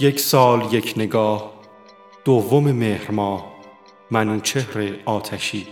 یک 0.00 0.20
سال 0.20 0.74
یک 0.74 0.94
نگاه 0.96 1.52
دوم 2.24 2.72
مهر 2.72 3.10
ماه 3.10 3.52
منوچهر 4.10 4.96
آتشی 5.04 5.66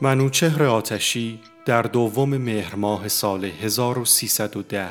منوچهر 0.00 0.62
آتشی 0.62 1.40
در 1.66 1.82
دوم 1.82 2.36
مهر 2.36 2.74
ماه 2.74 3.08
سال 3.08 3.44
1310 3.44 4.88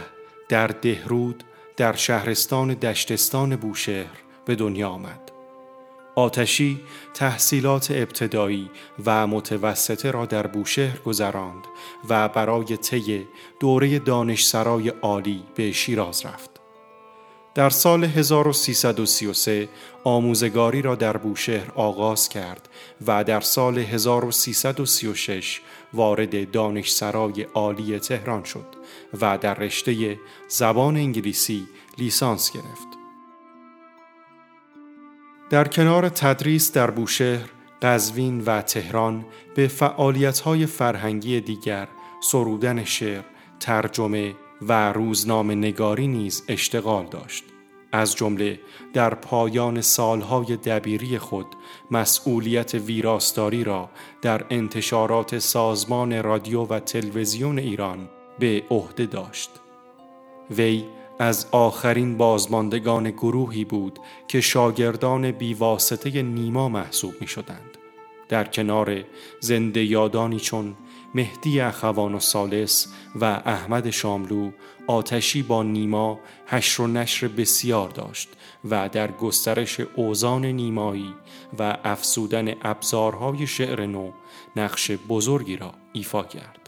در 0.49 0.67
دهرود 0.67 1.43
در 1.77 1.95
شهرستان 1.95 2.73
دشتستان 2.73 3.55
بوشهر 3.55 4.21
به 4.45 4.55
دنیا 4.55 4.89
آمد. 4.89 5.40
آتشی 6.15 6.79
تحصیلات 7.13 7.91
ابتدایی 7.91 8.69
و 9.05 9.27
متوسطه 9.27 10.11
را 10.11 10.25
در 10.25 10.47
بوشهر 10.47 10.97
گذراند 10.97 11.63
و 12.09 12.29
برای 12.29 12.77
طی 12.77 13.27
دوره 13.59 13.99
دانشسرای 13.99 14.89
عالی 14.89 15.43
به 15.55 15.71
شیراز 15.71 16.25
رفت. 16.25 16.51
در 17.55 17.69
سال 17.69 18.03
1333 18.03 19.69
آموزگاری 20.03 20.81
را 20.81 20.95
در 20.95 21.17
بوشهر 21.17 21.71
آغاز 21.75 22.29
کرد 22.29 22.69
و 23.07 23.23
در 23.23 23.41
سال 23.41 23.77
1336 23.77 25.61
وارد 25.93 26.51
دانشسرای 26.51 27.41
عالی 27.53 27.99
تهران 27.99 28.43
شد 28.43 28.67
و 29.21 29.37
در 29.37 29.53
رشته 29.53 30.19
زبان 30.47 30.97
انگلیسی 30.97 31.67
لیسانس 31.97 32.51
گرفت. 32.51 33.00
در 35.51 35.67
کنار 35.67 36.09
تدریس 36.09 36.71
در 36.71 36.91
بوشهر، 36.91 37.49
قزوین 37.81 38.41
و 38.41 38.61
تهران 38.61 39.25
به 39.55 39.67
فعالیت‌های 39.67 40.65
فرهنگی 40.65 41.41
دیگر 41.41 41.87
سرودن 42.23 42.83
شعر، 42.83 43.23
ترجمه 43.59 44.35
و 44.61 44.93
روزنامه 44.93 45.55
نگاری 45.55 46.07
نیز 46.07 46.43
اشتغال 46.47 47.05
داشت. 47.05 47.43
از 47.91 48.15
جمله 48.15 48.59
در 48.93 49.13
پایان 49.13 49.81
سالهای 49.81 50.57
دبیری 50.57 51.17
خود 51.17 51.47
مسئولیت 51.91 52.73
ویراستاری 52.73 53.63
را 53.63 53.89
در 54.21 54.45
انتشارات 54.49 55.39
سازمان 55.39 56.23
رادیو 56.23 56.61
و 56.65 56.79
تلویزیون 56.79 57.59
ایران 57.59 58.09
به 58.39 58.63
عهده 58.69 59.05
داشت. 59.05 59.49
وی 60.57 60.85
از 61.21 61.47
آخرین 61.51 62.17
بازماندگان 62.17 63.11
گروهی 63.11 63.65
بود 63.65 63.99
که 64.27 64.41
شاگردان 64.41 65.31
بیواسطه 65.31 66.21
نیما 66.21 66.69
محسوب 66.69 67.13
می 67.21 67.27
شدند. 67.27 67.77
در 68.29 68.43
کنار 68.43 69.03
زنده 69.39 69.83
یادانی 69.83 70.39
چون 70.39 70.75
مهدی 71.15 71.59
اخوان 71.59 72.15
و 72.15 72.19
سالس 72.19 72.87
و 73.15 73.25
احمد 73.25 73.89
شاملو 73.89 74.51
آتشی 74.87 75.41
با 75.41 75.63
نیما 75.63 76.19
هشر 76.47 76.81
و 76.81 76.87
نشر 76.87 77.27
بسیار 77.27 77.89
داشت 77.89 78.29
و 78.69 78.89
در 78.89 79.11
گسترش 79.11 79.79
اوزان 79.95 80.45
نیمایی 80.45 81.13
و 81.59 81.77
افسودن 81.83 82.53
ابزارهای 82.61 83.47
شعر 83.47 83.85
نو 83.85 84.11
نقش 84.55 84.91
بزرگی 84.91 85.57
را 85.57 85.73
ایفا 85.93 86.23
کرد. 86.23 86.60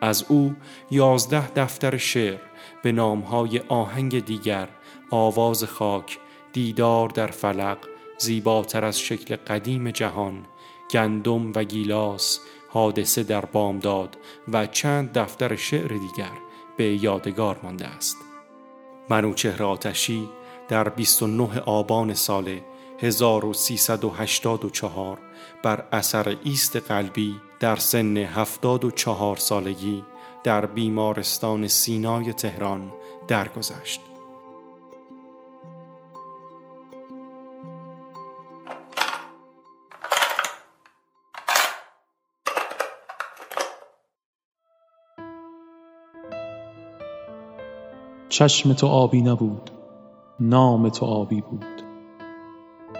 از 0.00 0.24
او 0.28 0.54
یازده 0.90 1.50
دفتر 1.50 1.96
شعر 1.96 2.38
به 2.82 2.92
نامهای 2.92 3.60
آهنگ 3.68 4.24
دیگر 4.24 4.68
آواز 5.10 5.64
خاک 5.64 6.18
دیدار 6.52 7.08
در 7.08 7.26
فلق 7.26 7.78
زیباتر 8.18 8.84
از 8.84 9.00
شکل 9.00 9.36
قدیم 9.36 9.90
جهان 9.90 10.46
گندم 10.90 11.52
و 11.54 11.64
گیلاس 11.64 12.40
حادثه 12.68 13.22
در 13.22 13.44
بامداد 13.44 14.16
و 14.52 14.66
چند 14.66 15.12
دفتر 15.12 15.56
شعر 15.56 15.88
دیگر 15.88 16.32
به 16.76 17.04
یادگار 17.04 17.60
مانده 17.62 17.86
است. 17.86 18.16
منوچهر 19.08 19.62
آتشی 19.62 20.28
در 20.68 20.88
29 20.88 21.60
آبان 21.60 22.14
سال 22.14 22.60
1384 23.00 25.18
بر 25.62 25.84
اثر 25.92 26.36
ایست 26.44 26.76
قلبی 26.76 27.34
در 27.60 27.76
سن 27.76 28.16
74 28.16 29.36
سالگی 29.36 30.04
در 30.44 30.66
بیمارستان 30.66 31.68
سینای 31.68 32.32
تهران 32.32 32.92
درگذشت. 33.28 34.00
چشم 48.28 48.72
تو 48.72 48.86
آبی 48.86 49.22
نبود 49.22 49.70
نام 50.40 50.88
تو 50.88 51.06
آبی 51.06 51.40
بود 51.40 51.77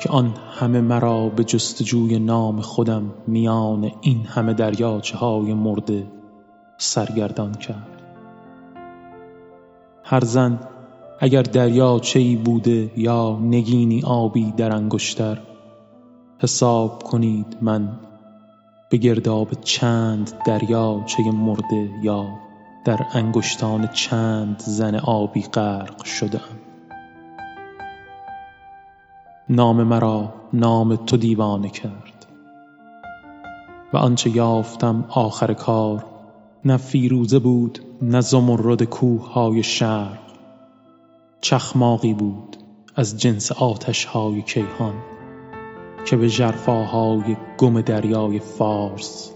که 0.01 0.11
آن 0.11 0.35
همه 0.51 0.81
مرا 0.81 1.29
به 1.29 1.45
جستجوی 1.45 2.19
نام 2.19 2.61
خودم 2.61 3.15
میان 3.27 3.91
این 4.01 4.25
همه 4.27 4.55
دریاچه 4.55 5.19
های 5.19 5.55
مرده 5.55 6.07
سرگردان 6.79 7.55
کرد. 7.55 8.03
هر 10.05 10.25
زن 10.25 10.61
اگر 11.21 11.43
دریاچه 11.43 12.21
ای 12.21 12.37
بوده 12.37 12.93
یا 12.97 13.39
نگینی 13.43 14.03
آبی 14.03 14.53
در 14.53 14.73
انگشتر 14.73 15.39
حساب 16.39 17.03
کنید 17.03 17.57
من 17.61 17.99
به 18.91 18.97
گرداب 18.97 19.55
چند 19.61 20.33
دریاچه 20.47 21.23
مرده 21.23 21.91
یا 22.03 22.27
در 22.85 23.07
انگشتان 23.13 23.87
چند 23.87 24.63
زن 24.67 24.95
آبی 24.95 25.43
غرق 25.43 26.05
شدم 26.05 26.58
نام 29.51 29.83
مرا 29.83 30.35
نام 30.53 30.97
تو 30.97 31.17
دیوانه 31.17 31.69
کرد. 31.69 32.27
و 33.93 33.97
آنچه 33.97 34.31
یافتم 34.31 35.05
آخر 35.09 35.55
کار 35.55 36.05
نه 36.65 36.77
فیروزه 36.77 37.39
بود 37.39 37.79
نه 38.03 38.21
زمرد 38.21 38.83
کوههای 38.83 39.63
شرق. 39.63 40.19
چخماقی 41.41 42.15
بود 42.15 42.57
از 42.97 43.21
جنس 43.21 43.53
آتشهای 43.53 44.43
کیهان 44.43 44.95
که 46.05 46.17
به 46.17 46.29
ژرفاهای 46.29 47.37
گم 47.59 47.81
دریای 47.81 48.39
فارس 48.39 49.33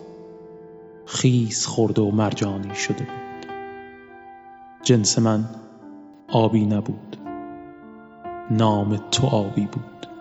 خیس 1.06 1.66
خورده 1.66 2.02
و 2.02 2.10
مرجانی 2.10 2.74
شده 2.74 3.04
بود. 3.04 3.46
جنس 4.82 5.18
من 5.18 5.44
آبی 6.28 6.66
نبود. 6.66 7.16
نام 8.50 8.96
تو 9.10 9.26
آبی 9.26 9.66
بود. 9.66 10.11